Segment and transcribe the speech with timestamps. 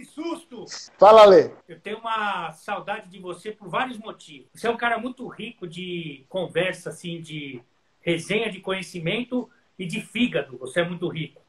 [0.00, 0.64] que susto!
[0.98, 1.50] Fala, Lê.
[1.68, 4.48] Eu tenho uma saudade de você por vários motivos.
[4.54, 7.60] Você é um cara muito rico de conversa, assim, de
[8.00, 10.56] resenha de conhecimento e de fígado.
[10.58, 11.42] Você é muito rico.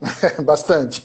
[0.44, 1.02] Bastante.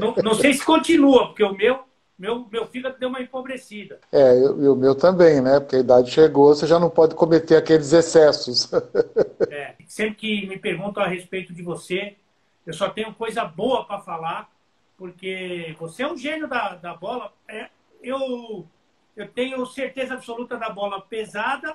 [0.00, 1.84] Não, não sei se continua, porque o meu
[2.18, 3.98] meu, meu fígado deu uma empobrecida.
[4.12, 5.58] É, e o meu também, né?
[5.58, 8.70] Porque a idade chegou, você já não pode cometer aqueles excessos.
[9.50, 12.14] É, sempre que me perguntam a respeito de você,
[12.64, 14.49] eu só tenho coisa boa para falar,
[15.00, 17.32] porque você é um gênio da, da bola.
[17.48, 17.70] É,
[18.02, 18.66] eu,
[19.16, 21.74] eu tenho certeza absoluta da bola pesada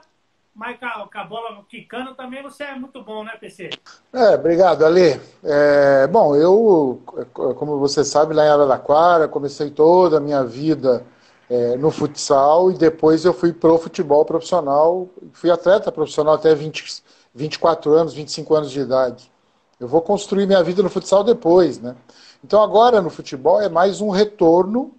[0.54, 3.72] mas com a, a bola quicando também você é muito bom, né, PC?
[4.14, 5.20] É, obrigado, Ali.
[5.44, 7.02] É, bom, eu,
[7.34, 11.06] como você sabe, lá em Araraquara, comecei toda a minha vida
[11.50, 17.04] é, no futsal e depois eu fui pro futebol profissional, fui atleta profissional até 20,
[17.34, 19.35] 24 anos, 25 anos de idade.
[19.80, 21.96] Eu vou construir minha vida no futsal depois, né?
[22.44, 24.94] Então agora no futebol é mais um retorno,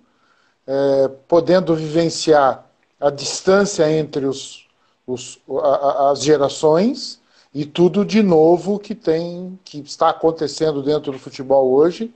[0.66, 2.66] é, podendo vivenciar
[3.00, 4.66] a distância entre os
[5.06, 7.20] os, a, as gerações
[7.54, 12.12] e tudo de novo que tem, que está acontecendo dentro do futebol hoje,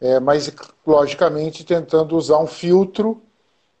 [0.00, 0.52] é, mas
[0.86, 3.22] logicamente tentando usar um filtro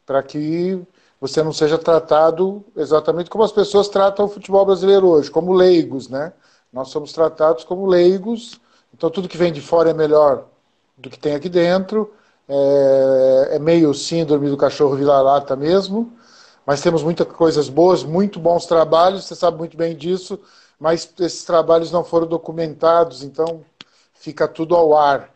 [0.06, 0.80] para que
[1.20, 6.08] você não seja tratado exatamente como as pessoas tratam o futebol brasileiro hoje, como leigos,
[6.08, 6.32] né?
[6.74, 8.60] Nós somos tratados como leigos,
[8.92, 10.44] então tudo que vem de fora é melhor
[10.98, 12.12] do que tem aqui dentro.
[12.46, 16.12] É, é meio síndrome do cachorro vira-lata mesmo
[16.66, 20.40] mas temos muitas coisas boas, muito bons trabalhos, você sabe muito bem disso,
[20.78, 23.64] mas esses trabalhos não foram documentados, então
[24.14, 25.30] fica tudo ao ar.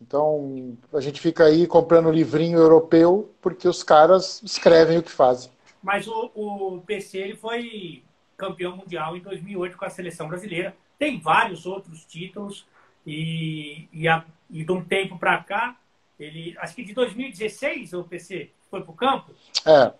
[0.00, 5.50] Então a gente fica aí comprando livrinho europeu porque os caras escrevem o que fazem.
[5.82, 8.02] Mas o, o PC ele foi
[8.36, 10.74] campeão mundial em 2008 com a seleção brasileira.
[10.98, 12.66] Tem vários outros títulos
[13.06, 15.76] e, e, a, e de um tempo para cá,
[16.18, 19.32] ele acho que de 2016 o PC foi para o campo.
[19.66, 19.92] É.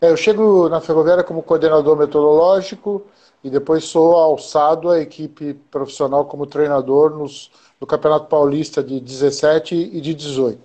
[0.00, 3.04] É, eu chego na Ferroviária como coordenador metodológico
[3.42, 7.50] e depois sou alçado à equipe profissional como treinador nos,
[7.80, 10.62] no Campeonato Paulista de 17 e de 18.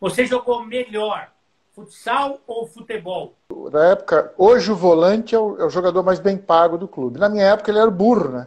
[0.00, 1.28] Você jogou melhor
[1.74, 3.34] futsal ou futebol?
[3.72, 7.18] Na época, hoje o volante é o, é o, jogador mais bem pago do clube.
[7.18, 8.46] Na minha época ele era burro, né?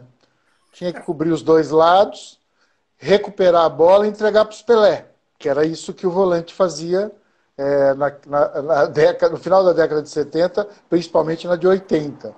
[0.72, 2.38] Tinha que cobrir os dois lados,
[2.96, 5.06] recuperar a bola e entregar para os Pelé,
[5.38, 7.10] que era isso que o volante fazia
[7.56, 12.34] é, na, na, na década, no final da década de 70, principalmente na de 80.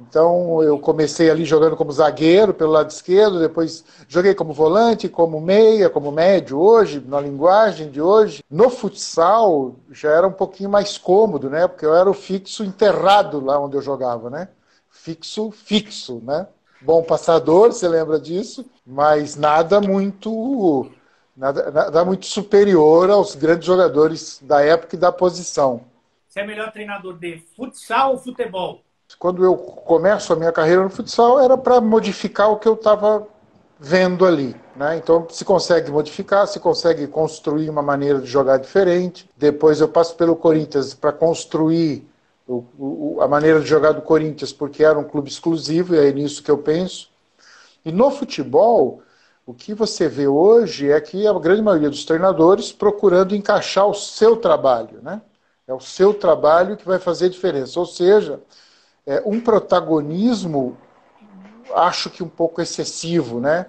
[0.00, 5.40] Então eu comecei ali jogando como zagueiro pelo lado esquerdo, depois joguei como volante, como
[5.40, 8.42] meia, como médio hoje, na linguagem de hoje.
[8.50, 11.68] No futsal já era um pouquinho mais cômodo, né?
[11.68, 14.48] Porque eu era o fixo enterrado lá onde eu jogava, né?
[14.90, 16.46] Fixo, fixo, né?
[16.84, 20.90] Bom passador, você lembra disso, mas nada muito
[21.34, 25.80] nada, nada muito superior aos grandes jogadores da época e da posição.
[26.28, 28.82] Você é melhor treinador de futsal ou futebol?
[29.18, 33.26] Quando eu começo a minha carreira no futsal, era para modificar o que eu estava
[33.80, 34.54] vendo ali.
[34.76, 34.98] Né?
[34.98, 39.30] Então, se consegue modificar, se consegue construir uma maneira de jogar diferente.
[39.38, 42.06] Depois, eu passo pelo Corinthians para construir
[42.46, 46.12] o, o, a maneira de jogar do Corinthians, porque era um clube exclusivo, e é
[46.12, 47.08] nisso que eu penso.
[47.84, 49.02] E no futebol,
[49.46, 53.94] o que você vê hoje é que a grande maioria dos treinadores procurando encaixar o
[53.94, 55.20] seu trabalho, né?
[55.66, 57.80] É o seu trabalho que vai fazer a diferença.
[57.80, 58.40] Ou seja,
[59.06, 60.76] é um protagonismo,
[61.74, 63.66] acho que um pouco excessivo, né?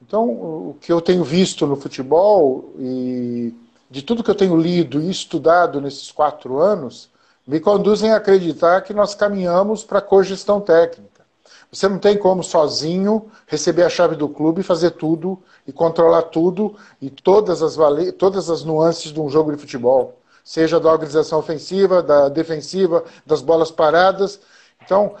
[0.00, 3.54] Então, o que eu tenho visto no futebol e
[3.90, 7.08] de tudo que eu tenho lido e estudado nesses quatro anos,
[7.46, 11.24] me conduzem a acreditar que nós caminhamos para a cogestão técnica.
[11.70, 16.22] Você não tem como sozinho receber a chave do clube e fazer tudo e controlar
[16.22, 18.12] tudo e todas as, vale...
[18.12, 23.40] todas as nuances de um jogo de futebol, seja da organização ofensiva, da defensiva, das
[23.40, 24.40] bolas paradas.
[24.84, 25.16] Então,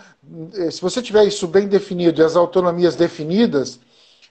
[0.54, 3.80] eh, se você tiver isso bem definido e as autonomias definidas,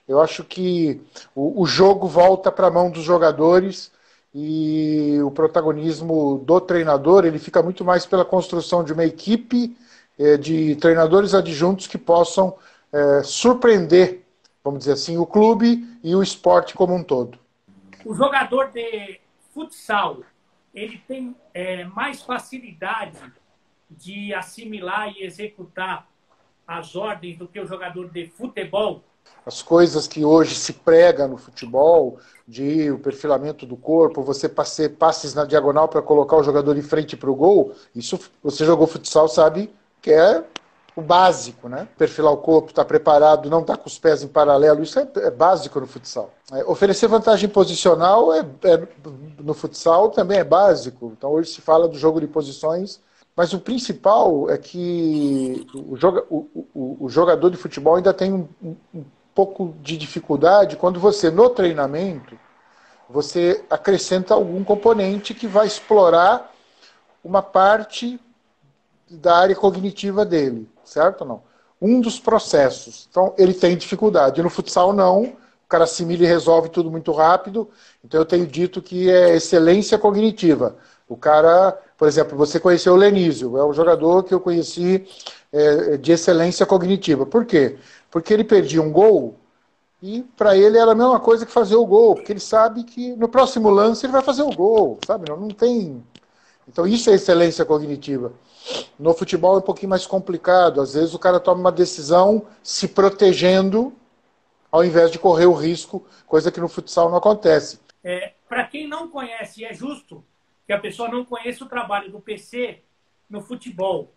[0.08, 1.00] eu acho que
[1.34, 3.90] o, o jogo volta para a mão dos jogadores
[4.34, 9.76] e o protagonismo do treinador ele fica muito mais pela construção de uma equipe
[10.18, 12.56] é, de treinadores adjuntos que possam
[12.92, 14.22] é, surpreender,
[14.62, 17.38] vamos dizer assim, o clube e o esporte como um todo.
[18.04, 19.20] O jogador de
[19.52, 20.18] futsal,
[20.74, 23.18] ele tem é, mais facilidade
[23.88, 26.08] de assimilar e executar
[26.66, 29.04] as ordens do que o jogador de futebol?
[29.46, 34.88] As coisas que hoje se prega no futebol, de o perfilamento do corpo, você passe,
[34.88, 38.86] passes na diagonal para colocar o jogador em frente para o gol, isso você jogou
[38.86, 40.44] futsal, sabe que é
[40.96, 41.88] o básico, né?
[41.98, 44.98] Perfilar o corpo, estar tá preparado, não estar tá com os pés em paralelo, isso
[44.98, 46.32] é, é básico no futsal.
[46.52, 48.88] É, oferecer vantagem posicional é, é,
[49.40, 51.12] no futsal também é básico.
[51.16, 53.00] Então hoje se fala do jogo de posições,
[53.34, 58.32] mas o principal é que o, joga, o, o, o jogador de futebol ainda tem
[58.32, 58.48] um,
[58.94, 59.04] um
[59.34, 62.38] pouco de dificuldade quando você, no treinamento,
[63.08, 66.52] você acrescenta algum componente que vai explorar
[67.22, 68.20] uma parte
[69.10, 71.42] da área cognitiva dele, certo ou não?
[71.80, 73.06] Um dos processos.
[73.10, 74.42] Então, ele tem dificuldade.
[74.42, 75.22] No futsal, não.
[75.22, 77.68] O cara assimila e resolve tudo muito rápido.
[78.02, 80.76] Então, eu tenho dito que é excelência cognitiva.
[81.08, 85.06] O cara, por exemplo, você conheceu o Lenísio, é um jogador que eu conheci
[85.52, 87.26] é, de excelência cognitiva.
[87.26, 87.76] Por quê?
[88.14, 89.34] Porque ele perdia um gol
[90.00, 93.16] e para ele era a mesma coisa que fazer o gol, porque ele sabe que
[93.16, 95.28] no próximo lance ele vai fazer o gol, sabe?
[95.28, 96.00] Não, não tem.
[96.68, 98.32] Então isso é excelência cognitiva.
[98.96, 100.80] No futebol é um pouquinho mais complicado.
[100.80, 103.92] Às vezes o cara toma uma decisão se protegendo
[104.70, 107.80] ao invés de correr o risco, coisa que no futsal não acontece.
[108.04, 110.24] É, Para quem não conhece, é justo
[110.68, 112.80] que a pessoa não conheça o trabalho do PC
[113.28, 114.12] no futebol.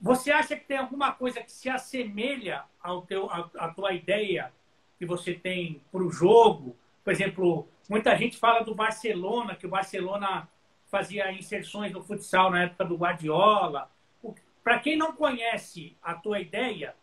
[0.00, 4.50] Você acha que tem alguma coisa que se assemelha ao teu, à, tua ideia
[4.98, 6.74] que você tem para o jogo?
[7.04, 10.48] Por exemplo, muita gente fala do Barcelona, que o Barcelona
[10.90, 13.90] fazia inserções no futsal na época do Guardiola.
[14.64, 16.94] Para quem não conhece a tua ideia,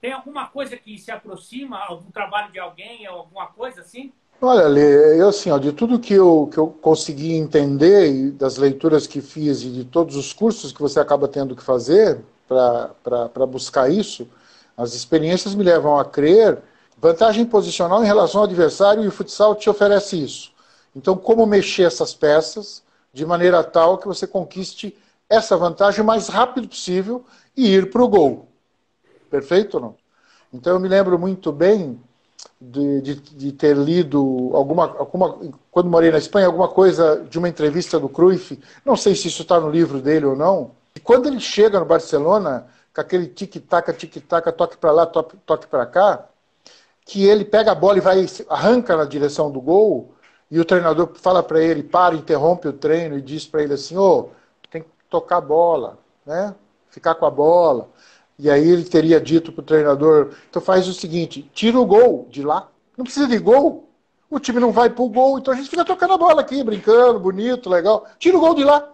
[0.00, 4.12] tem alguma coisa que se aproxima algum trabalho de alguém alguma coisa assim?
[4.42, 8.56] Olha, Lê, eu assim, ó, de tudo que eu, que eu consegui entender e das
[8.56, 13.46] leituras que fiz e de todos os cursos que você acaba tendo que fazer para
[13.46, 14.26] buscar isso,
[14.74, 16.58] as experiências me levam a crer
[16.96, 20.52] vantagem posicional em relação ao adversário e o futsal te oferece isso.
[20.96, 22.82] Então, como mexer essas peças,
[23.12, 24.96] de maneira tal que você conquiste
[25.28, 28.48] essa vantagem o mais rápido possível e ir para o gol.
[29.30, 29.94] Perfeito ou não?
[30.50, 32.00] Então eu me lembro muito bem
[32.60, 35.38] de, de, de, ter lido alguma, alguma,
[35.70, 39.42] quando morei na Espanha, alguma coisa de uma entrevista do Cruyff, não sei se isso
[39.42, 43.92] está no livro dele ou não, e quando ele chega no Barcelona, com aquele tic-tac,
[43.94, 46.26] tic-tac, toque para lá, toque, toque para cá,
[47.06, 50.12] que ele pega a bola e vai arranca na direção do gol,
[50.50, 53.96] e o treinador fala para ele, para, interrompe o treino e diz para ele assim,
[53.96, 54.28] ô, oh,
[54.70, 56.54] tem que tocar a bola, né?
[56.90, 57.88] Ficar com a bola.
[58.42, 62.26] E aí ele teria dito para o treinador, então faz o seguinte, tira o gol
[62.30, 62.68] de lá.
[62.96, 63.90] Não precisa de gol.
[64.30, 66.64] O time não vai para o gol, então a gente fica tocando a bola aqui,
[66.64, 68.06] brincando, bonito, legal.
[68.18, 68.88] Tira o gol de lá.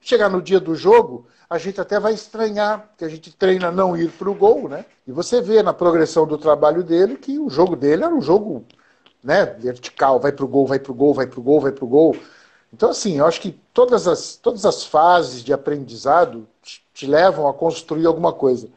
[0.00, 3.96] Chegar no dia do jogo, a gente até vai estranhar, porque a gente treina não
[3.96, 4.84] ir para o gol, né?
[5.06, 8.64] E você vê na progressão do trabalho dele que o jogo dele era um jogo
[9.22, 11.72] né, vertical, vai para o gol, vai para o gol, vai para o gol, vai
[11.72, 12.16] para o gol.
[12.72, 16.46] Então, assim, eu acho que todas as, todas as fases de aprendizado
[16.92, 18.68] te, levam a construir alguma coisa.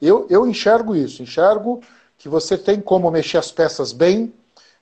[0.00, 1.80] Eu, eu enxergo isso, enxergo
[2.18, 4.32] que você tem como mexer as peças bem.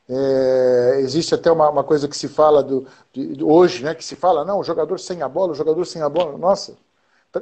[0.09, 4.17] É, existe até uma, uma, coisa que se fala do, de hoje, né, que se
[4.17, 6.37] fala, não, o jogador sem a bola, o jogador sem a bola.
[6.37, 6.77] Nossa,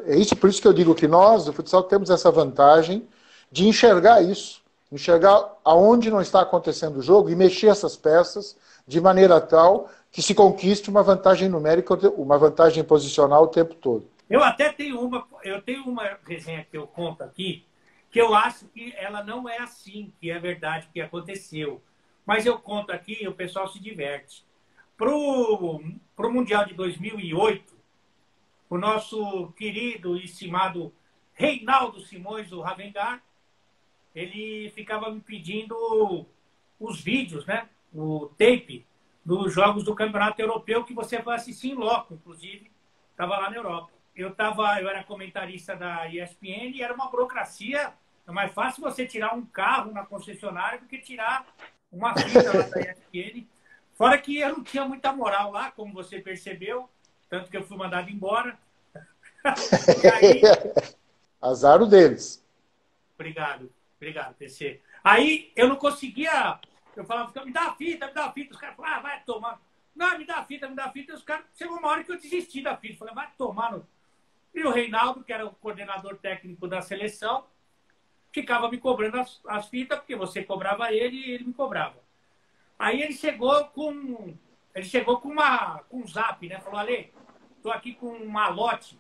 [0.07, 3.09] é isso, por isso que eu digo que nós, do futsal, temos essa vantagem
[3.51, 4.61] de enxergar isso
[4.93, 8.57] enxergar aonde não está acontecendo o jogo e mexer essas peças
[8.87, 14.05] de maneira tal que se conquiste uma vantagem numérica, uma vantagem posicional o tempo todo.
[14.31, 17.67] Eu até tenho uma, eu tenho uma resenha que eu conto aqui,
[18.13, 21.83] que eu acho que ela não é assim, que é verdade que aconteceu.
[22.25, 24.45] Mas eu conto aqui e o pessoal se diverte.
[24.97, 25.83] Para o
[26.33, 27.75] Mundial de 2008,
[28.69, 30.95] o nosso querido e estimado
[31.35, 33.21] Reinaldo Simões, do Ravengar,
[34.15, 35.75] ele ficava me pedindo
[36.79, 37.69] os vídeos, né?
[37.93, 38.87] O tape
[39.25, 42.71] dos jogos do Campeonato Europeu que você vai assistir em loco, inclusive,
[43.11, 44.00] estava lá na Europa.
[44.21, 47.91] Eu tava, eu era comentarista da ESPN e era uma burocracia.
[48.29, 51.47] É mais fácil você tirar um carro na concessionária do que tirar
[51.91, 53.47] uma fita lá da ESPN.
[53.95, 56.89] Fora que eu não tinha muita moral lá, como você percebeu,
[57.31, 58.59] tanto que eu fui mandado embora.
[59.43, 60.43] aí...
[61.41, 62.45] Azar o deles.
[63.15, 63.73] Obrigado.
[63.97, 64.83] Obrigado, PC.
[65.03, 66.61] Aí eu não conseguia.
[66.95, 68.53] Eu falava, me dá a fita, me dá a fita.
[68.53, 69.61] Os caras falavam, ah, vai tomar.
[69.97, 71.13] Não, me dá a fita, me dá a fita.
[71.13, 72.99] E os caras, chegou uma hora que eu desisti da fita.
[72.99, 73.87] Falei, vai tomar no.
[74.55, 77.47] E o Reinaldo, que era o coordenador técnico da seleção,
[78.33, 81.99] ficava me cobrando as, as fitas, porque você cobrava ele e ele me cobrava.
[82.79, 84.37] Aí ele chegou com.
[84.75, 86.61] Ele chegou com uma com um zap, né?
[86.61, 87.13] Falou, Ale,
[87.63, 88.99] tô aqui com um malote,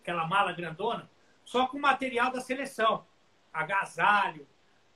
[0.00, 1.08] aquela mala grandona,
[1.44, 3.06] só com material da seleção
[3.52, 4.46] agasalho,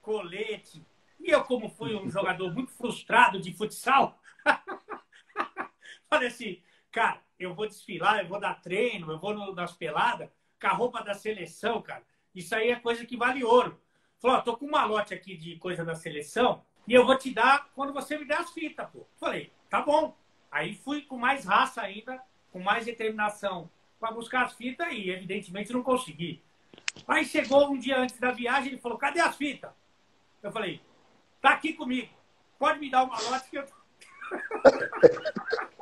[0.01, 0.85] colete.
[1.21, 4.21] E eu, como fui um jogador muito frustrado de futsal,
[6.09, 6.63] falei assim,
[6.97, 11.05] cara, eu vou desfilar, eu vou dar treino, eu vou nas peladas, com a roupa
[11.05, 12.03] da seleção, cara.
[12.35, 13.79] Isso aí é coisa que vale ouro.
[14.19, 17.69] Falou, tô com um malote aqui de coisa da seleção e eu vou te dar
[17.75, 19.07] quando você me der as fitas, pô.
[19.21, 20.17] Falei, tá bom.
[20.51, 22.19] Aí fui com mais raça ainda,
[22.51, 26.43] com mais determinação para buscar as fitas e, evidentemente, não consegui.
[27.07, 29.71] Aí chegou um dia antes da viagem, ele falou, cadê as fitas?
[30.43, 30.81] Eu falei,
[31.43, 32.09] tá aqui comigo.
[32.59, 33.67] Pode me dar uma lote que eu.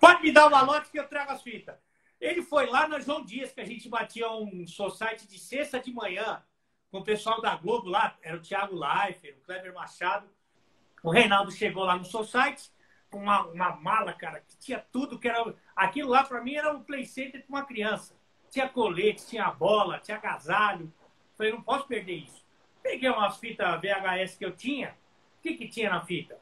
[0.00, 1.76] Pode me dar uma lote que eu trago as fitas.
[2.20, 5.92] Ele foi lá na João Dias, que a gente batia um society de sexta de
[5.92, 6.42] manhã
[6.90, 10.28] com o pessoal da Globo lá, era o Thiago Leifert, o Kleber Machado.
[11.02, 12.70] O Reinaldo chegou lá no society
[13.10, 15.54] com uma, uma mala, cara, que tinha tudo que era.
[15.74, 18.14] Aquilo lá para mim era um play center com uma criança.
[18.50, 20.92] Tinha colete, tinha bola, tinha agasalho.
[21.36, 22.44] Falei, não posso perder isso.
[22.82, 24.96] Peguei umas fitas VHS que eu tinha.
[25.38, 26.38] O que, que tinha na fita?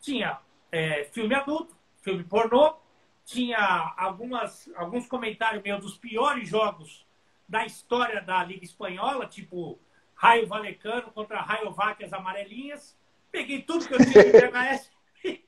[0.00, 0.38] Tinha
[0.72, 1.73] é, filme adulto,
[2.04, 2.76] filme pornô,
[3.24, 7.06] tinha algumas, alguns comentários meus dos piores jogos
[7.48, 9.80] da história da Liga Espanhola, tipo
[10.14, 12.96] Raio Valecano contra Raio Vacas Amarelinhas.
[13.32, 14.92] Peguei tudo que eu tinha de VHS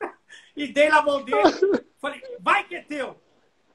[0.56, 1.42] e dei na mão dele.
[1.98, 3.20] Falei, vai que é teu.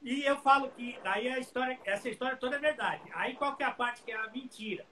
[0.02, 3.04] E eu falo que daí a história, essa história toda é verdade.
[3.14, 4.86] Aí qual que é a parte que é a mentira?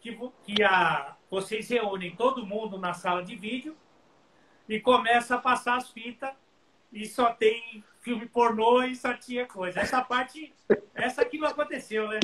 [0.00, 3.76] Que, que a, vocês reúnem todo mundo na sala de vídeo
[4.68, 6.30] e começa a passar as fitas
[6.92, 9.80] e só tem filme pornô e só tinha coisa.
[9.80, 10.52] Essa parte,
[10.94, 12.20] essa aqui não aconteceu, né?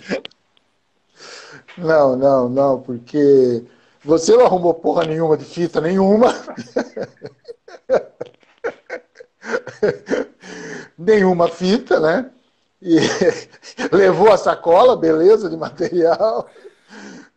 [1.76, 3.64] Não, não, não, porque
[4.04, 6.28] você não arrumou porra nenhuma de fita nenhuma.
[10.96, 12.30] nenhuma fita, né?
[12.80, 12.96] E
[13.92, 16.48] levou a sacola, beleza, de material.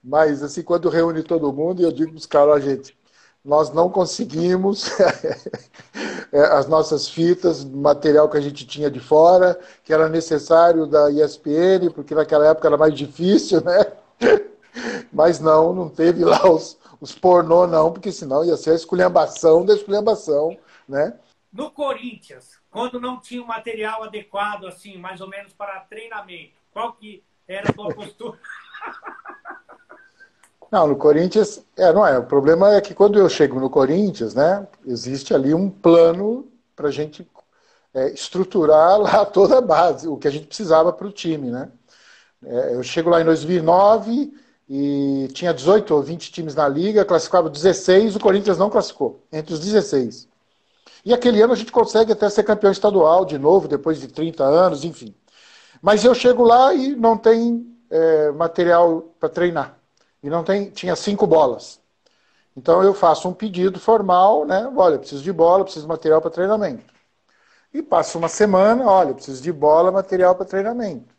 [0.03, 2.98] Mas, assim, quando reúne todo mundo, eu digo para os caras, gente,
[3.43, 4.89] nós não conseguimos
[6.31, 11.12] é, as nossas fitas, material que a gente tinha de fora, que era necessário da
[11.12, 13.91] ESPN, porque naquela época era mais difícil, né?
[15.12, 19.65] Mas não, não teve lá os, os pornô, não, porque senão ia ser a esculhambação
[19.65, 20.57] da esculhambação,
[20.88, 21.13] né?
[21.51, 26.93] No Corinthians, quando não tinha o material adequado, assim, mais ou menos para treinamento, qual
[26.93, 28.39] que era a tua postura?
[30.74, 32.18] Não, no Corinthians, é, não é.
[32.18, 36.88] O problema é que quando eu chego no Corinthians, né, existe ali um plano para
[36.88, 37.30] a gente
[37.94, 41.70] é, estruturar lá toda a base, o que a gente precisava para o time, né.
[42.44, 44.34] É, eu chego lá em 2009
[44.68, 49.53] e tinha 18 ou 20 times na liga, classificava 16, o Corinthians não classificou, entre
[49.53, 50.27] os 16.
[51.06, 54.44] E aquele ano a gente consegue até ser campeão estadual de novo, depois de 30
[54.44, 55.13] anos, enfim.
[55.84, 59.83] Mas eu chego lá e não tem é, material para treinar
[60.24, 61.80] e não tem, tinha cinco bolas.
[62.56, 64.72] Então eu faço um pedido formal, né?
[64.75, 66.94] Olha, preciso de bola, preciso de material para treinamento.
[67.74, 71.13] E passa uma semana, olha, preciso de bola, material para treinamento.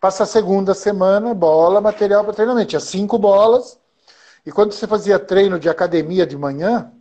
[0.00, 2.70] Passa a segunda semana, bola, material para treinamento.
[2.70, 3.78] Tinha cinco bolas.
[4.44, 6.92] E quando você fazia treino de academia de manhã,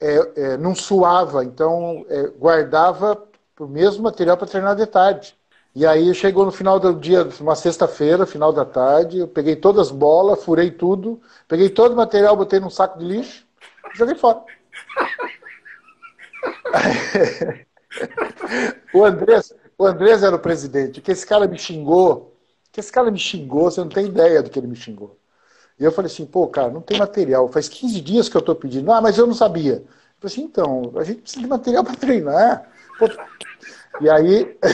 [0.00, 3.26] é, é, não suava, então é, guardava
[3.58, 5.36] o mesmo material para treinar de tarde.
[5.76, 9.88] E aí chegou no final do dia, uma sexta-feira, final da tarde, eu peguei todas
[9.88, 13.44] as bolas, furei tudo, peguei todo o material, botei num saco de lixo
[13.94, 14.42] joguei fora.
[18.94, 22.34] o, Andrés, o Andrés era o presidente, que esse cara me xingou,
[22.72, 25.18] que esse cara me xingou, você não tem ideia do que ele me xingou.
[25.78, 28.54] E eu falei assim, pô, cara, não tem material, faz 15 dias que eu estou
[28.56, 28.90] pedindo.
[28.92, 29.74] Ah, mas eu não sabia.
[29.76, 29.86] Eu
[30.20, 32.68] falei assim, então, a gente precisa de material para treinar.
[32.98, 33.06] Pô,
[34.00, 34.58] e aí.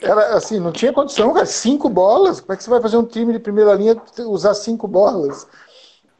[0.00, 1.46] Era assim, não tinha condição, cara.
[1.46, 2.40] Cinco bolas.
[2.40, 5.46] Como é que você vai fazer um time de primeira linha usar cinco bolas?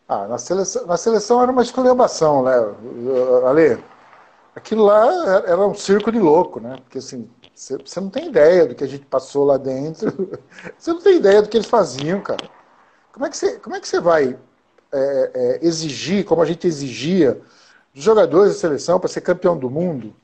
[0.09, 2.55] Ah, na seleção, na seleção era uma esculhambação, né,
[3.49, 3.83] Ale?
[4.55, 6.76] Aquilo lá era um circo de louco, né?
[6.83, 10.31] Porque assim, você não tem ideia do que a gente passou lá dentro.
[10.78, 12.50] Você não tem ideia do que eles faziam, cara.
[13.12, 14.38] Como é que você, como é que você vai
[14.93, 17.40] é, é, exigir, como a gente exigia,
[17.95, 20.14] dos jogadores da seleção para ser campeão do mundo?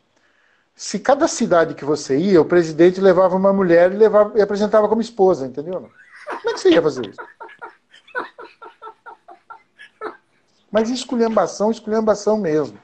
[0.83, 4.89] Se cada cidade que você ia, o presidente levava uma mulher e, levava, e apresentava
[4.89, 5.89] como esposa, entendeu?
[6.27, 7.21] Como é que você ia fazer isso?
[10.73, 12.77] Mas esculhambação, esculhambação mesmo.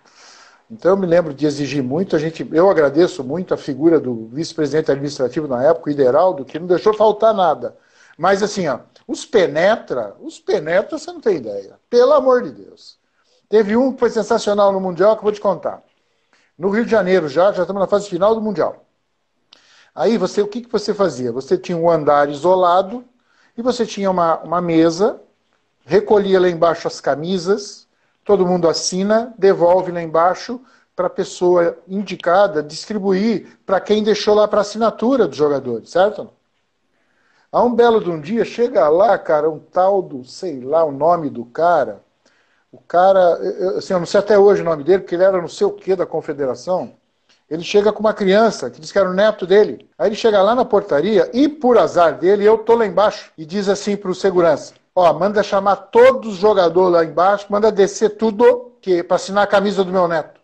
[0.71, 4.29] Então eu me lembro de exigir muito, a gente, eu agradeço muito a figura do
[4.29, 7.77] vice-presidente administrativo na época, o Ideraldo, que não deixou faltar nada.
[8.17, 8.79] Mas assim, ó,
[9.09, 11.81] os penetra, os penetra, você não tem ideia.
[11.91, 12.97] Pelo amor de Deus.
[13.49, 15.83] Teve um que foi sensacional no Mundial que eu vou te contar
[16.59, 18.85] no Rio de Janeiro já, já estamos na fase final do Mundial.
[19.95, 21.33] Aí você, o que, que você fazia?
[21.33, 23.05] Você tinha um andar isolado
[23.57, 25.21] e você tinha uma, uma mesa,
[25.85, 27.87] recolhia lá embaixo as camisas,
[28.25, 30.61] todo mundo assina, devolve lá embaixo,
[30.95, 36.29] para a pessoa indicada distribuir para quem deixou lá para assinatura dos jogadores, certo?
[37.53, 40.91] Há um belo de um dia, chega lá, cara, um tal do, sei lá, o
[40.91, 42.03] nome do cara.
[42.71, 43.35] O cara,
[43.77, 45.73] assim, eu não sei até hoje o nome dele, porque ele era não sei o
[45.73, 46.93] que da confederação.
[47.49, 49.89] Ele chega com uma criança que diz que era o neto dele.
[49.99, 53.47] Aí ele chega lá na portaria e, por azar dele, eu tô lá embaixo e
[53.47, 58.11] diz assim para o segurança: Ó, manda chamar todos os jogadores lá embaixo, manda descer
[58.17, 60.39] tudo que para assinar a camisa do meu neto.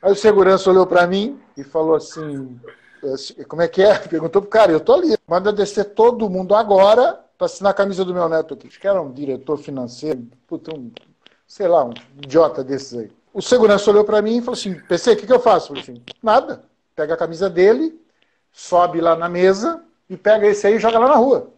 [0.00, 2.60] Aí o segurança olhou para mim e falou assim:
[3.48, 3.98] como é que é?
[4.08, 5.16] Perguntou pro cara, eu tô ali.
[5.26, 8.68] Manda descer todo mundo agora para assinar a camisa do meu neto aqui.
[8.68, 10.92] Acho que era um diretor financeiro, puta, um,
[11.46, 13.12] sei lá, um idiota desses aí.
[13.32, 15.72] O segurança olhou para mim e falou assim: PC, o que, que eu faço?
[15.72, 16.64] Eu falei assim: nada.
[16.94, 18.00] Pega a camisa dele,
[18.52, 21.50] sobe lá na mesa e pega esse aí e joga lá na rua.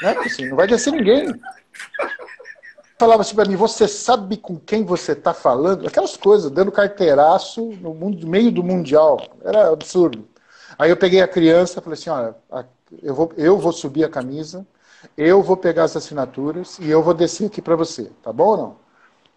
[0.00, 0.16] Né?
[0.18, 1.38] Assim, não vai descer ninguém.
[2.98, 5.86] Falava assim para mim: você sabe com quem você está falando?
[5.86, 9.20] Aquelas coisas, dando carteiraço no mundo, meio do mundial.
[9.44, 10.26] Era absurdo.
[10.78, 12.34] Aí eu peguei a criança e falei assim: olha,
[13.02, 14.66] eu vou, eu vou subir a camisa,
[15.16, 18.56] eu vou pegar as assinaturas e eu vou descer aqui para você, tá bom ou
[18.56, 18.81] não?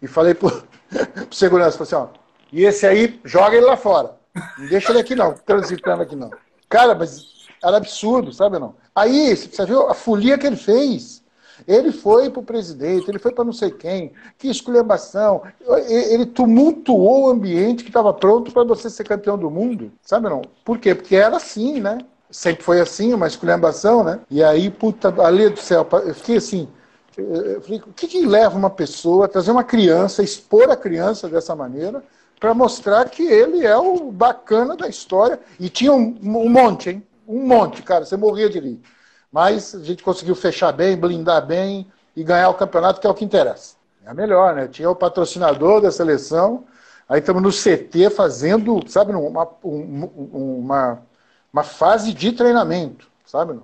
[0.00, 0.50] E falei pro,
[0.90, 4.16] pro segurança, falei assim, ó, e esse aí, joga ele lá fora.
[4.58, 6.30] Não deixa ele aqui não, transitando aqui não.
[6.68, 8.74] Cara, mas era absurdo, sabe não?
[8.94, 11.24] Aí, você viu a folia que ele fez.
[11.66, 15.42] Ele foi para o presidente, ele foi para não sei quem, que esculhambação.
[15.88, 20.42] Ele tumultuou o ambiente que estava pronto para você ser campeão do mundo, sabe não?
[20.64, 20.94] Por quê?
[20.94, 21.98] Porque era assim, né?
[22.30, 24.20] Sempre foi assim, uma esculhambação, né?
[24.30, 26.68] E aí, puta, ali do céu, eu fiquei assim,
[27.16, 31.28] eu falei, o que, que leva uma pessoa a trazer uma criança, expor a criança
[31.28, 32.02] dessa maneira,
[32.38, 35.40] para mostrar que ele é o bacana da história.
[35.58, 37.06] E tinha um, um monte, hein?
[37.26, 38.80] Um monte, cara, você morria de rir.
[39.32, 43.14] Mas a gente conseguiu fechar bem, blindar bem e ganhar o campeonato, que é o
[43.14, 43.76] que interessa.
[44.04, 44.68] É melhor, né?
[44.68, 46.64] Tinha o patrocinador da seleção,
[47.08, 51.02] aí estamos no CT fazendo, sabe, uma, uma,
[51.52, 53.58] uma fase de treinamento, sabe?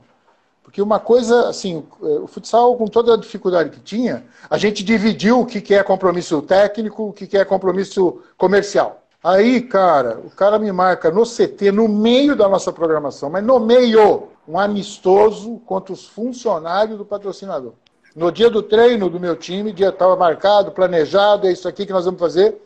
[0.62, 5.40] Porque uma coisa, assim, o futsal, com toda a dificuldade que tinha, a gente dividiu
[5.40, 9.02] o que é compromisso técnico, o que é compromisso comercial.
[9.22, 13.60] Aí, cara, o cara me marca no CT, no meio da nossa programação, mas no
[13.60, 17.74] meio, um amistoso contra os funcionários do patrocinador.
[18.16, 21.92] No dia do treino do meu time, dia estava marcado, planejado, é isso aqui que
[21.92, 22.60] nós vamos fazer.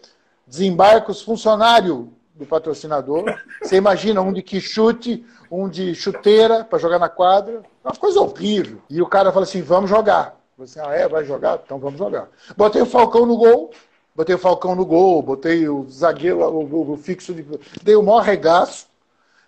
[0.47, 2.07] Desembarca os funcionários
[2.37, 3.25] do patrocinador.
[3.63, 7.63] Você imagina um de que chute, um de chuteira para jogar na quadra.
[7.85, 8.81] É uma coisa horrível.
[8.89, 10.39] E o cara fala assim: vamos jogar.
[10.57, 11.09] Você, assim, ah, é?
[11.09, 11.61] Vai jogar?
[11.65, 12.29] Então vamos jogar.
[12.57, 13.71] Botei o Falcão no gol,
[14.15, 17.45] botei o Falcão no gol, botei o zagueiro, o, o, fixo, de...
[17.83, 18.87] dei o maior regaço.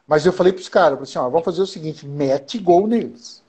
[0.07, 3.43] Mas eu falei para os caras, assim, ó, vamos fazer o seguinte, mete gol neles.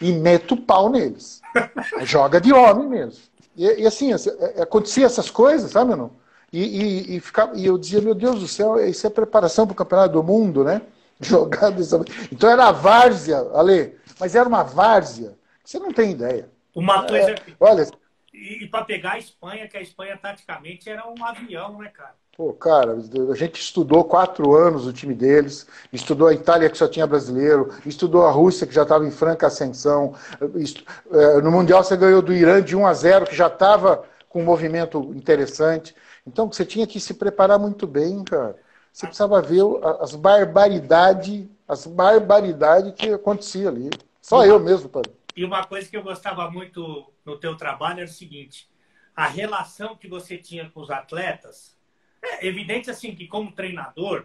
[0.00, 1.40] E mete o pau neles.
[2.02, 3.22] Joga de homem mesmo.
[3.56, 6.10] E, e assim, é, acontecia essas coisas, sabe, não?
[6.56, 9.74] E, e, e, ficava, e eu dizia, meu Deus do céu, isso é preparação para
[9.74, 10.80] o campeonato do mundo, né?
[11.20, 12.02] Jogar dessa...
[12.32, 16.48] Então era a várzea, Ale, mas era uma várzea, você não tem ideia.
[16.74, 17.32] Uma coisa.
[17.32, 17.86] É, olha.
[18.32, 22.14] E, para pegar a Espanha, que a Espanha taticamente era um avião, né, cara?
[22.34, 22.92] Pô, cara,
[23.30, 27.68] a gente estudou quatro anos o time deles, estudou a Itália que só tinha brasileiro,
[27.84, 30.14] estudou a Rússia que já estava em franca ascensão.
[30.40, 34.40] É, no Mundial você ganhou do Irã de 1 a 0, que já estava com
[34.40, 35.94] um movimento interessante.
[36.26, 38.56] Então você tinha que se preparar muito bem, cara.
[38.92, 39.62] Você precisava ver
[40.00, 43.90] as barbaridades, as barbaridades que acontecia ali.
[44.20, 45.04] Só eu mesmo, pai.
[45.36, 48.68] E uma coisa que eu gostava muito no teu trabalho era o seguinte:
[49.14, 51.76] a relação que você tinha com os atletas
[52.22, 54.24] é evidente assim que como treinador,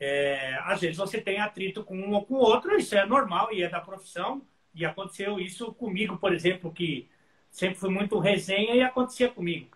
[0.00, 3.52] é, às vezes você tem atrito com um ou com o outro, isso é normal
[3.52, 4.42] e é da profissão.
[4.74, 7.08] E aconteceu isso comigo, por exemplo, que
[7.50, 9.68] sempre fui muito resenha e acontecia comigo.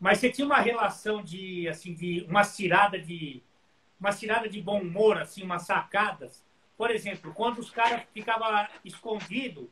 [0.00, 3.42] Mas você tinha uma relação de assim de uma tirada de
[4.00, 6.42] uma tirada de bom humor, assim, umas sacadas.
[6.76, 9.66] Por exemplo, quando os caras ficavam escondidos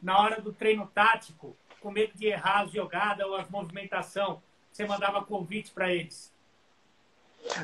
[0.00, 4.40] na hora do treino tático, com medo de errar a jogada ou a movimentação,
[4.70, 6.32] você mandava convite para eles.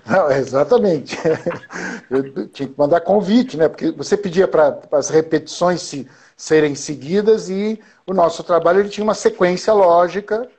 [0.04, 1.16] Não, exatamente.
[2.10, 3.68] Eu tinha que mandar convite, né?
[3.68, 9.04] Porque você pedia para as repetições se, serem seguidas e o nosso trabalho ele tinha
[9.04, 10.50] uma sequência lógica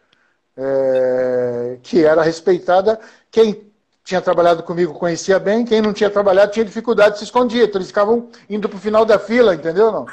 [0.60, 3.00] é, que era respeitada.
[3.32, 3.66] Quem
[4.04, 7.64] tinha trabalhado comigo conhecia bem, quem não tinha trabalhado tinha dificuldade, se escondia.
[7.64, 9.92] Então eles ficavam indo para o final da fila, entendeu?
[9.92, 10.06] Não?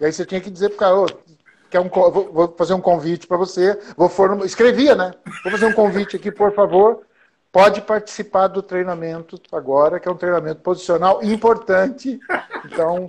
[0.00, 1.06] E aí você tinha que dizer para o cara, oh,
[1.70, 4.44] quer um, vou fazer um convite para você, vou for...
[4.44, 5.12] escrevia, né?
[5.42, 7.04] Vou fazer um convite aqui, por favor
[7.56, 12.20] pode participar do treinamento agora, que é um treinamento posicional importante.
[12.66, 13.06] Então,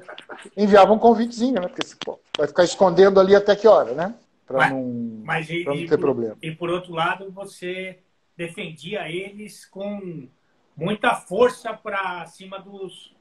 [0.55, 1.67] enviava um convitezinho, né?
[1.67, 4.13] Porque pô, vai ficar escondendo ali até que hora, né?
[4.47, 6.37] Para não, mas e, não ter por, problema.
[6.41, 7.99] E por outro lado, você
[8.37, 10.29] defendia eles com
[10.75, 13.13] muita força para cima dos,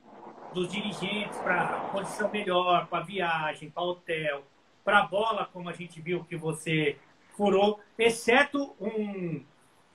[0.55, 4.45] dos dirigentes, para condição melhor, para viagem, para hotel,
[4.85, 6.97] para bola, como a gente viu que você
[7.37, 9.45] furou, exceto um,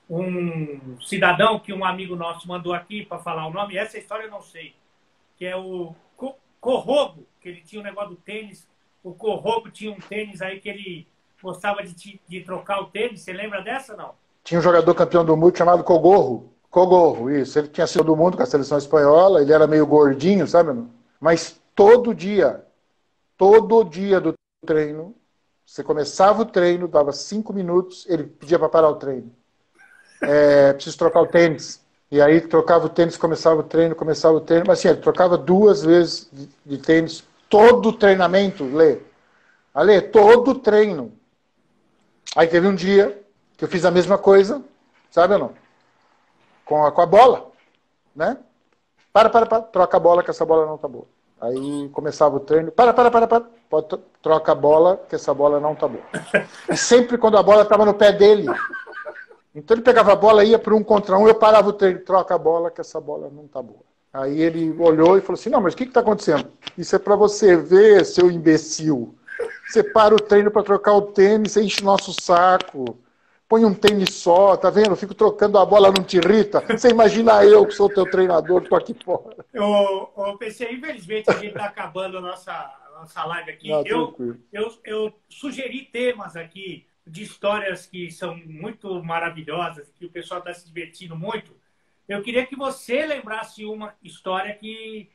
[0.10, 4.32] um cidadão que um amigo nosso mandou aqui para falar o nome, essa história eu
[4.32, 4.76] não sei,
[5.38, 5.96] que é o
[6.60, 8.70] Corrobo, que ele tinha um negócio do tênis,
[9.04, 11.08] o Corrobo tinha um tênis aí que ele
[11.42, 14.14] gostava de, de trocar o tênis, você lembra dessa não?
[14.44, 16.52] Tinha um jogador campeão do mundo chamado Cogorro.
[16.70, 17.60] Cogorro, isso.
[17.60, 20.84] Ele tinha sido do mundo com a seleção espanhola, ele era meio gordinho, sabe?
[21.20, 22.66] Mas todo dia,
[23.38, 24.34] todo dia do
[24.66, 25.14] treino,
[25.66, 29.32] você começava o treino, dava cinco minutos, ele pedia para parar o treino.
[30.22, 31.82] É, preciso trocar o tênis.
[32.10, 34.66] E aí trocava o tênis, começava o treino, começava o treino.
[34.68, 39.00] Mas assim, ele trocava duas vezes de, de tênis, todo treinamento, Lê.
[39.74, 41.14] Ale, todo treino.
[42.36, 43.22] Aí teve um dia
[43.58, 44.64] que eu fiz a mesma coisa,
[45.10, 45.52] sabe ou não?
[46.66, 47.52] Com a, com a bola,
[48.16, 48.38] né?
[49.12, 51.06] Para, para, para, troca a bola que essa bola não tá boa.
[51.42, 53.88] Aí começava o treino, para, para, para, para, pode,
[54.22, 56.04] troca a bola que essa bola não tá boa.
[56.70, 58.48] E sempre quando a bola estava no pé dele,
[59.54, 62.36] então ele pegava a bola, ia para um contra um, eu parava o treino, troca
[62.36, 63.82] a bola que essa bola não tá boa.
[64.14, 66.52] Aí ele olhou e falou assim, não, mas o que está acontecendo?
[66.78, 69.16] Isso é para você ver, seu imbecil.
[69.72, 73.00] Você para o treino para trocar o tênis, você enche nosso saco
[73.52, 74.92] põe um tênis só, tá vendo?
[74.92, 76.62] Eu fico trocando a bola, não te irrita.
[76.70, 79.46] Você imagina eu que sou teu treinador, tô aqui fora.
[79.54, 83.68] Ô, ô PC, infelizmente a gente está acabando a nossa, nossa live aqui.
[83.68, 90.10] Não, eu, eu, eu sugeri temas aqui de histórias que são muito maravilhosas, que o
[90.10, 91.52] pessoal está se divertindo muito.
[92.08, 95.12] Eu queria que você lembrasse uma história que,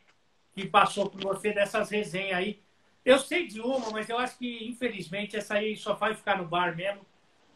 [0.52, 2.62] que passou por você dessas resenhas aí.
[3.06, 6.44] Eu sei de uma, mas eu acho que, infelizmente, essa aí só vai ficar no
[6.44, 7.00] bar mesmo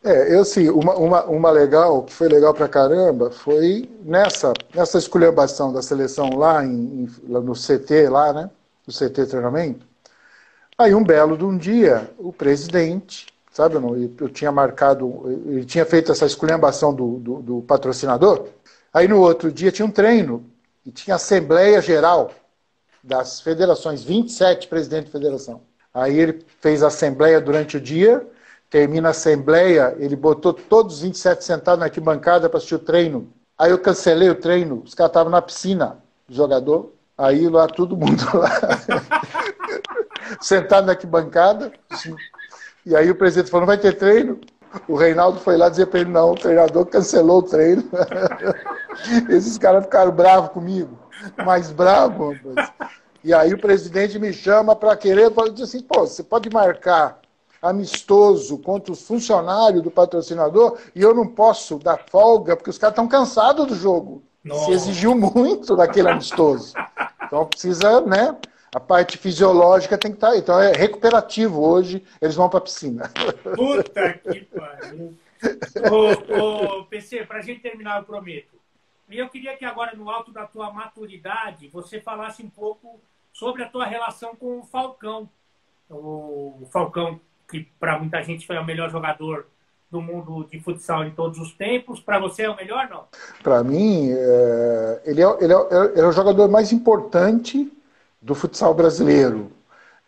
[0.02, 4.96] é, eu sim, uma, uma, uma legal, que foi legal pra caramba, foi nessa, nessa
[4.96, 8.50] esculhambação da seleção lá, em, em, lá no CT, lá, né?
[8.86, 9.86] No CT treinamento.
[10.78, 15.66] Aí um belo de um dia, o presidente, sabe, eu, não, eu tinha marcado, ele
[15.66, 18.48] tinha feito essa esculhambação do, do, do patrocinador.
[18.92, 20.46] Aí no outro dia tinha um treino
[20.84, 22.30] e tinha Assembleia Geral
[23.02, 25.62] das federações, 27 presidentes de federação.
[25.92, 28.26] Aí ele fez a assembleia durante o dia
[28.70, 33.28] termina a assembleia, ele botou todos os 27 sentados na arquibancada para assistir o treino.
[33.58, 36.92] Aí eu cancelei o treino, os caras estavam na piscina, o jogador.
[37.18, 38.48] Aí lá todo mundo lá,
[40.40, 41.72] sentado na arquibancada.
[41.90, 42.14] Assim.
[42.86, 44.40] E aí o presidente falou: não vai ter treino?
[44.86, 47.84] O Reinaldo foi lá dizer para ele: não, o treinador cancelou o treino.
[49.28, 50.96] Esses caras ficaram bravos comigo,
[51.44, 52.38] mais bravos.
[53.22, 57.20] E aí o presidente me chama para querer, diz assim: pô, você pode marcar
[57.60, 62.92] amistoso contra os funcionários do patrocinador e eu não posso dar folga porque os caras
[62.92, 64.22] estão cansados do jogo.
[64.42, 64.66] Nossa.
[64.66, 66.74] Se exigiu muito daquele amistoso.
[67.26, 68.36] Então precisa, né?
[68.74, 70.38] A parte fisiológica tem que estar tá aí.
[70.38, 73.10] Então é recuperativo hoje, eles vão para a piscina.
[73.54, 75.14] Puta que pariu.
[75.90, 78.59] Ô, ô, PC, para a gente terminar, eu prometo.
[79.10, 83.00] E eu queria que agora, no alto da tua maturidade, você falasse um pouco
[83.32, 85.28] sobre a tua relação com o Falcão.
[85.88, 87.20] O Falcão
[87.50, 89.46] que para muita gente foi o melhor jogador
[89.90, 91.98] do mundo de futsal de todos os tempos.
[91.98, 93.04] Para você é o melhor, não?
[93.42, 95.02] Para mim, é...
[95.04, 95.56] Ele, é, ele, é,
[95.92, 97.70] ele é o jogador mais importante
[98.22, 99.50] do futsal brasileiro.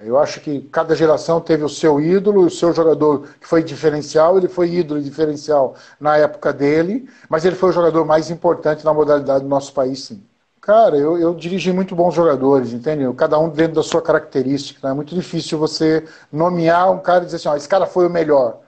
[0.04, 4.36] Eu acho que cada geração teve o seu ídolo, o seu jogador que foi diferencial,
[4.36, 8.84] ele foi ídolo e diferencial na época dele, mas ele foi o jogador mais importante
[8.84, 10.22] na modalidade do nosso país, sim.
[10.60, 13.12] Cara, eu, eu dirigi muito bons jogadores, entendeu?
[13.14, 14.80] Cada um dentro da sua característica.
[14.86, 14.92] Né?
[14.92, 18.10] É muito difícil você nomear um cara e dizer assim, ó, esse cara foi o
[18.10, 18.60] melhor.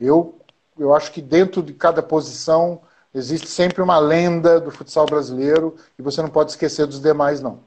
[0.00, 0.38] Eu,
[0.78, 2.80] eu acho que dentro de cada posição
[3.14, 7.60] existe sempre uma lenda do futsal brasileiro e você não pode esquecer dos demais, não.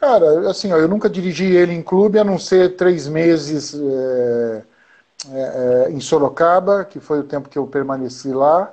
[0.00, 4.62] Cara, assim, ó, eu nunca dirigi ele em clube, a não ser três meses é,
[5.32, 8.72] é, em Sorocaba, que foi o tempo que eu permaneci lá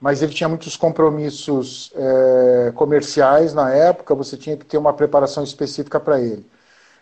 [0.00, 5.42] mas ele tinha muitos compromissos é, comerciais na época, você tinha que ter uma preparação
[5.42, 6.46] específica para ele.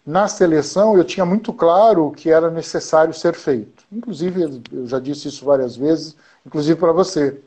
[0.07, 3.85] Na seleção, eu tinha muito claro o que era necessário ser feito.
[3.93, 7.41] Inclusive, eu já disse isso várias vezes, inclusive para você.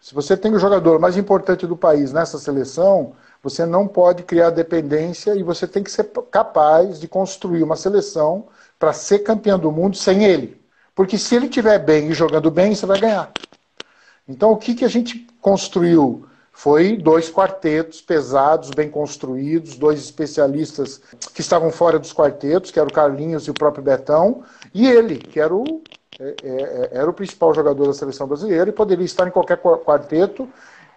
[0.00, 4.50] Se você tem o jogador mais importante do país nessa seleção, você não pode criar
[4.50, 8.46] dependência e você tem que ser capaz de construir uma seleção
[8.78, 10.60] para ser campeão do mundo sem ele.
[10.94, 13.32] Porque se ele estiver bem e jogando bem, você vai ganhar.
[14.28, 16.26] Então, o que, que a gente construiu?
[16.52, 21.00] Foi dois quartetos pesados, bem construídos, dois especialistas
[21.32, 24.42] que estavam fora dos quartetos, que eram o Carlinhos e o próprio Betão,
[24.74, 25.80] e ele, que era o,
[26.18, 30.48] é, é, era o principal jogador da seleção brasileira e poderia estar em qualquer quarteto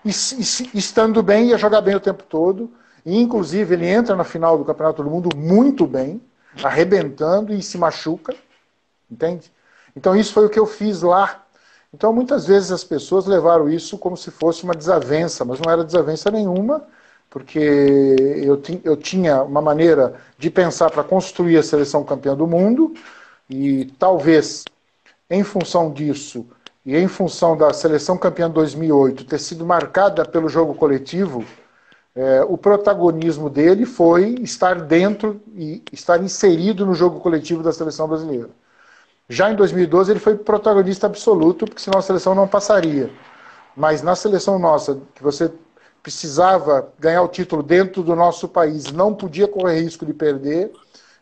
[0.04, 2.72] e, estando bem ia jogar bem o tempo todo.
[3.06, 6.22] E, inclusive ele entra na final do Campeonato do Mundo muito bem,
[6.64, 8.36] arrebentando e se machuca,
[9.10, 9.52] entende?
[9.96, 11.44] Então isso foi o que eu fiz lá.
[11.94, 15.84] Então muitas vezes as pessoas levaram isso como se fosse uma desavença, mas não era
[15.84, 16.84] desavença nenhuma,
[17.30, 22.94] porque eu, eu tinha uma maneira de pensar para construir a seleção campeã do mundo
[23.50, 24.64] e talvez
[25.30, 26.46] em função disso
[26.86, 31.46] e em função da seleção campeã de 2008 ter sido marcada pelo jogo coletivo,
[32.16, 38.08] é, o protagonismo dele foi estar dentro e estar inserido no jogo coletivo da seleção
[38.08, 38.50] brasileira.
[39.30, 43.10] Já em 2012 ele foi protagonista absoluto, porque senão a seleção não passaria.
[43.76, 45.50] Mas na seleção nossa, que você
[46.04, 50.74] precisava ganhar o título dentro do nosso país, não podia correr risco de perder,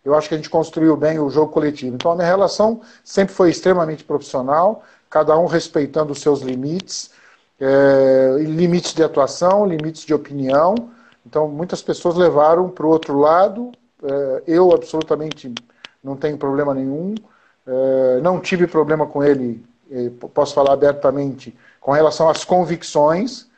[0.03, 1.95] eu acho que a gente construiu bem o jogo coletivo.
[1.95, 7.11] Então a minha relação sempre foi extremamente profissional, cada um respeitando os seus limites,
[7.59, 10.75] é, limites de atuação, limites de opinião.
[11.25, 13.71] Então muitas pessoas levaram para o outro lado,
[14.03, 15.53] é, eu absolutamente
[16.03, 17.15] não tenho problema nenhum,
[17.67, 23.49] é, não tive problema com ele, é, posso falar abertamente, com relação às convicções,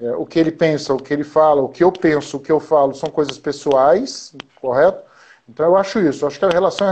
[0.00, 2.52] é, o que ele pensa, o que ele fala, o que eu penso, o que
[2.52, 5.02] eu falo são coisas pessoais, correto?
[5.48, 6.24] Então eu acho isso.
[6.24, 6.88] Eu acho que a relação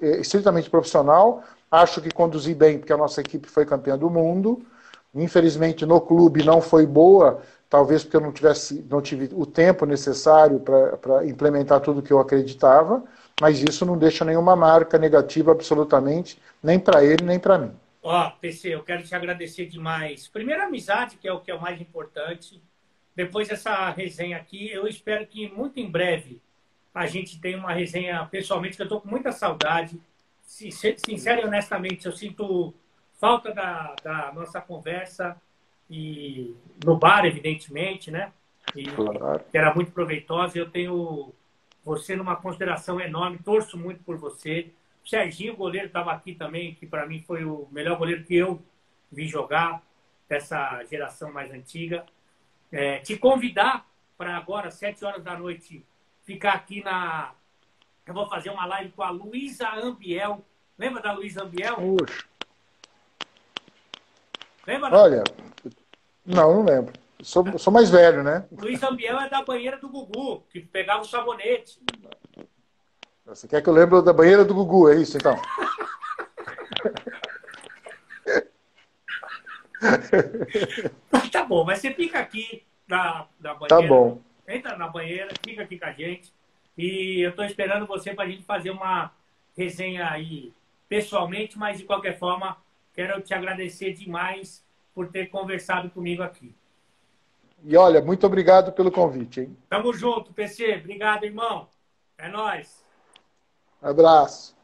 [0.00, 1.44] é estritamente profissional.
[1.70, 4.64] Acho que conduzi bem, porque a nossa equipe foi campeã do mundo.
[5.14, 9.84] Infelizmente no clube não foi boa, talvez porque eu não tivesse, não tive o tempo
[9.84, 13.02] necessário para implementar tudo o que eu acreditava.
[13.40, 17.72] Mas isso não deixa nenhuma marca negativa absolutamente, nem para ele nem para mim.
[18.02, 20.28] Ó, PC, eu quero te agradecer demais.
[20.28, 22.62] Primeiro, a amizade, que é o que é o mais importante.
[23.14, 24.70] Depois, essa resenha aqui.
[24.70, 26.40] Eu espero que muito em breve
[26.94, 30.00] a gente tenha uma resenha pessoalmente, que eu estou com muita saudade.
[30.50, 32.74] Sincero e honestamente, eu sinto
[33.20, 35.40] falta da, da nossa conversa
[35.88, 38.32] e no bar, evidentemente, né?
[38.74, 39.44] E, claro.
[39.50, 40.58] Que era muito proveitosa.
[40.58, 41.32] Eu tenho
[41.84, 44.72] você numa consideração enorme, torço muito por você.
[45.06, 48.60] Serginho, goleiro, estava aqui também, que para mim foi o melhor goleiro que eu
[49.10, 49.82] vi jogar
[50.28, 52.04] dessa geração mais antiga.
[52.72, 53.86] É, te convidar
[54.18, 55.86] para agora, sete horas da noite,
[56.24, 57.34] ficar aqui na.
[58.06, 60.44] Eu vou fazer uma live com a Luísa Ambiel.
[60.78, 61.76] Lembra da Luísa Ambiel?
[61.76, 62.24] Puxa.
[64.66, 64.96] Lembra?
[64.96, 65.24] Olha,
[66.24, 66.92] não, não lembro.
[67.22, 68.46] Sou, sou mais velho, né?
[68.52, 71.78] Luiz Ambiel é da banheira do Gugu, que pegava o sabonete.
[73.26, 75.36] Você quer que eu lembre da banheira do Gugu, é isso então?
[81.30, 83.68] tá bom, mas você fica aqui na, na banheira.
[83.68, 84.20] Tá bom.
[84.48, 86.32] Entra na banheira, fica aqui com a gente.
[86.80, 89.12] E eu estou esperando você para a gente fazer uma
[89.54, 90.50] resenha aí
[90.88, 92.56] pessoalmente, mas de qualquer forma,
[92.94, 94.64] quero te agradecer demais
[94.94, 96.54] por ter conversado comigo aqui.
[97.62, 99.40] E olha, muito obrigado pelo convite.
[99.40, 99.56] Hein?
[99.68, 100.76] Tamo junto, PC.
[100.76, 101.68] Obrigado, irmão.
[102.16, 102.82] É nóis.
[103.82, 104.56] Abraço.